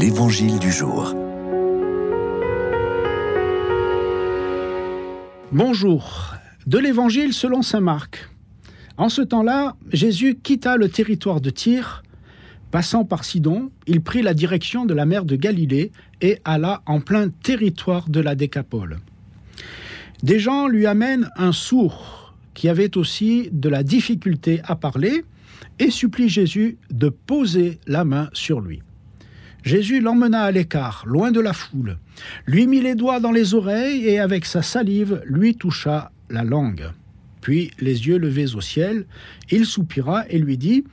L'Évangile 0.00 0.58
du 0.58 0.72
jour. 0.72 1.14
Bonjour. 5.52 6.34
De 6.66 6.78
l'Évangile 6.78 7.34
selon 7.34 7.60
Saint 7.60 7.82
Marc. 7.82 8.30
En 8.96 9.10
ce 9.10 9.20
temps-là, 9.20 9.76
Jésus 9.92 10.38
quitta 10.42 10.78
le 10.78 10.88
territoire 10.88 11.42
de 11.42 11.50
Tyr. 11.50 12.04
Passant 12.70 13.04
par 13.04 13.22
Sidon, 13.22 13.70
il 13.86 14.00
prit 14.00 14.22
la 14.22 14.32
direction 14.32 14.86
de 14.86 14.94
la 14.94 15.04
mer 15.04 15.26
de 15.26 15.36
Galilée 15.36 15.92
et 16.22 16.38
alla 16.46 16.80
en 16.86 17.00
plein 17.00 17.28
territoire 17.28 18.08
de 18.08 18.20
la 18.20 18.34
Décapole. 18.34 18.98
Des 20.22 20.38
gens 20.38 20.68
lui 20.68 20.86
amènent 20.86 21.28
un 21.36 21.52
sourd 21.52 22.32
qui 22.54 22.70
avait 22.70 22.96
aussi 22.96 23.50
de 23.52 23.68
la 23.68 23.82
difficulté 23.82 24.62
à 24.64 24.74
parler 24.74 25.22
et 25.78 25.90
supplie 25.90 26.30
Jésus 26.30 26.78
de 26.90 27.10
poser 27.10 27.78
la 27.86 28.04
main 28.04 28.30
sur 28.32 28.62
lui. 28.62 28.80
Jésus 29.62 30.00
l'emmena 30.00 30.42
à 30.42 30.50
l'écart, 30.50 31.04
loin 31.06 31.30
de 31.30 31.40
la 31.40 31.52
foule, 31.52 31.98
lui 32.46 32.66
mit 32.66 32.80
les 32.80 32.94
doigts 32.94 33.20
dans 33.20 33.30
les 33.30 33.54
oreilles 33.54 34.06
et 34.06 34.18
avec 34.18 34.44
sa 34.44 34.62
salive 34.62 35.22
lui 35.24 35.54
toucha 35.54 36.10
la 36.30 36.42
langue. 36.42 36.90
Puis, 37.40 37.70
les 37.80 38.06
yeux 38.06 38.18
levés 38.18 38.54
au 38.54 38.60
ciel, 38.60 39.04
il 39.50 39.66
soupira 39.66 40.24
et 40.28 40.38
lui 40.38 40.56
dit 40.56 40.84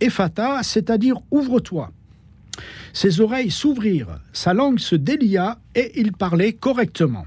Ephata, 0.00 0.62
c'est-à-dire 0.62 1.16
ouvre-toi. 1.30 1.92
Ses 2.92 3.20
oreilles 3.20 3.50
s'ouvrirent, 3.50 4.20
sa 4.32 4.54
langue 4.54 4.78
se 4.78 4.96
délia 4.96 5.58
et 5.74 6.00
il 6.00 6.12
parlait 6.12 6.52
correctement. 6.52 7.26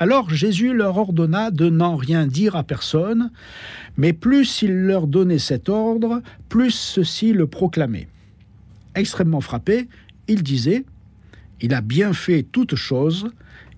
Alors 0.00 0.30
Jésus 0.30 0.72
leur 0.72 0.96
ordonna 0.96 1.50
de 1.50 1.68
n'en 1.68 1.96
rien 1.96 2.26
dire 2.26 2.54
à 2.54 2.62
personne, 2.62 3.30
mais 3.96 4.12
plus 4.12 4.62
il 4.62 4.86
leur 4.86 5.08
donnait 5.08 5.40
cet 5.40 5.68
ordre, 5.68 6.22
plus 6.48 6.70
ceux-ci 6.70 7.32
le 7.32 7.48
proclamaient. 7.48 8.08
Extrêmement 8.94 9.40
frappé, 9.40 9.88
il 10.28 10.42
disait 10.42 10.84
Il 11.60 11.74
a 11.74 11.80
bien 11.80 12.12
fait 12.12 12.42
toutes 12.42 12.76
choses, 12.76 13.28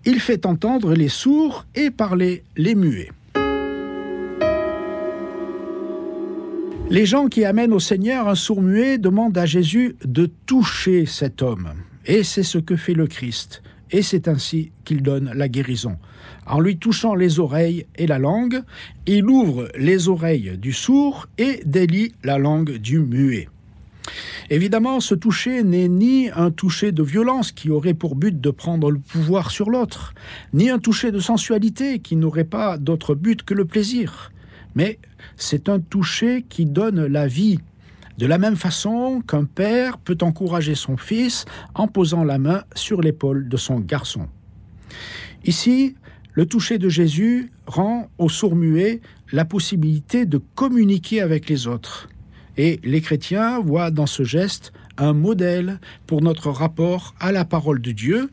il 0.04 0.20
fait 0.20 0.46
entendre 0.46 0.94
les 0.94 1.08
sourds 1.08 1.66
et 1.74 1.90
parler 1.90 2.44
les 2.56 2.74
muets. 2.74 3.10
Les 6.90 7.06
gens 7.06 7.28
qui 7.28 7.44
amènent 7.44 7.72
au 7.72 7.78
Seigneur 7.78 8.26
un 8.26 8.34
sourd 8.34 8.62
muet 8.62 8.98
demandent 8.98 9.38
à 9.38 9.46
Jésus 9.46 9.94
de 10.04 10.28
toucher 10.46 11.06
cet 11.06 11.40
homme. 11.40 11.68
Et 12.04 12.24
c'est 12.24 12.42
ce 12.42 12.58
que 12.58 12.74
fait 12.74 12.94
le 12.94 13.06
Christ. 13.06 13.62
Et 13.92 14.02
c'est 14.02 14.26
ainsi 14.26 14.72
qu'il 14.84 15.02
donne 15.02 15.30
la 15.34 15.48
guérison. 15.48 15.96
En 16.46 16.58
lui 16.58 16.78
touchant 16.78 17.14
les 17.14 17.38
oreilles 17.38 17.86
et 17.94 18.08
la 18.08 18.18
langue, 18.18 18.62
il 19.06 19.26
ouvre 19.26 19.68
les 19.78 20.08
oreilles 20.08 20.58
du 20.58 20.72
sourd 20.72 21.28
et 21.38 21.60
délie 21.64 22.12
la 22.24 22.38
langue 22.38 22.78
du 22.78 22.98
muet. 22.98 23.48
Évidemment, 24.52 24.98
ce 24.98 25.14
toucher 25.14 25.62
n'est 25.62 25.86
ni 25.86 26.28
un 26.30 26.50
toucher 26.50 26.90
de 26.90 27.04
violence 27.04 27.52
qui 27.52 27.70
aurait 27.70 27.94
pour 27.94 28.16
but 28.16 28.40
de 28.40 28.50
prendre 28.50 28.90
le 28.90 28.98
pouvoir 28.98 29.52
sur 29.52 29.70
l'autre, 29.70 30.12
ni 30.52 30.70
un 30.70 30.80
toucher 30.80 31.12
de 31.12 31.20
sensualité 31.20 32.00
qui 32.00 32.16
n'aurait 32.16 32.42
pas 32.42 32.76
d'autre 32.76 33.14
but 33.14 33.44
que 33.44 33.54
le 33.54 33.64
plaisir, 33.64 34.32
mais 34.74 34.98
c'est 35.36 35.68
un 35.68 35.78
toucher 35.78 36.44
qui 36.48 36.66
donne 36.66 37.06
la 37.06 37.28
vie, 37.28 37.60
de 38.18 38.26
la 38.26 38.38
même 38.38 38.56
façon 38.56 39.22
qu'un 39.26 39.44
père 39.44 39.98
peut 39.98 40.18
encourager 40.20 40.74
son 40.74 40.96
fils 40.96 41.44
en 41.74 41.86
posant 41.86 42.24
la 42.24 42.38
main 42.38 42.64
sur 42.74 43.00
l'épaule 43.00 43.48
de 43.48 43.56
son 43.56 43.78
garçon. 43.78 44.26
Ici, 45.44 45.94
le 46.34 46.44
toucher 46.44 46.78
de 46.78 46.88
Jésus 46.88 47.52
rend 47.66 48.10
au 48.18 48.28
sourd-muet 48.28 49.00
la 49.30 49.44
possibilité 49.44 50.26
de 50.26 50.40
communiquer 50.56 51.20
avec 51.20 51.48
les 51.48 51.68
autres. 51.68 52.08
Et 52.62 52.78
les 52.84 53.00
chrétiens 53.00 53.58
voient 53.58 53.90
dans 53.90 54.04
ce 54.04 54.22
geste 54.22 54.74
un 54.98 55.14
modèle 55.14 55.80
pour 56.06 56.20
notre 56.20 56.50
rapport 56.50 57.14
à 57.18 57.32
la 57.32 57.46
parole 57.46 57.80
de 57.80 57.90
Dieu 57.90 58.28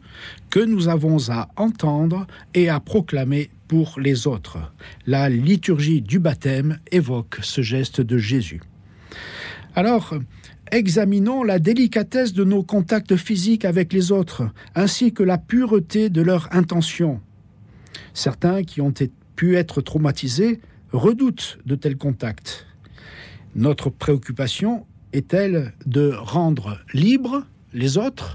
que 0.50 0.59
nous 0.59 0.89
avons 0.89 1.30
à 1.30 1.47
entendre 1.56 2.27
et 2.54 2.67
à 2.67 2.82
proclamer 2.82 3.49
pour 3.70 4.02
les 4.02 4.27
autres. 4.27 4.58
La 5.05 5.30
liturgie 5.30 6.02
du 6.02 6.20
baptême 6.20 6.77
évoque 6.92 7.38
ce 7.42 7.61
geste 7.61 8.02
de 8.02 8.17
Jésus. 8.17 8.60
Alors, 9.76 10.15
examinons 10.73 11.44
la 11.44 11.58
délicatesse 11.58 12.33
de 12.33 12.44
nos 12.44 12.64
contacts 12.64 13.15
physiques 13.15 13.64
avec 13.64 13.94
les 13.94 14.11
autres, 14.11 14.44
ainsi 14.76 15.14
que 15.14 15.23
la 15.23 15.38
pureté 15.38 16.09
de 16.09 16.21
leur 16.21 16.54
intention. 16.54 17.21
Certains 18.14 18.64
qui 18.64 18.82
ont 18.82 18.94
pu 19.38 19.55
être 19.55 19.80
traumatisés 19.80 20.59
redoutent 20.92 21.59
de 21.65 21.76
tels 21.76 21.95
contacts. 21.95 22.67
Notre 23.58 23.90
préoccupation 23.90 24.86
est-elle 25.14 25.73
de 25.88 26.14
rendre 26.16 26.78
libres 26.94 27.44
les 27.73 27.98
autres 27.98 28.26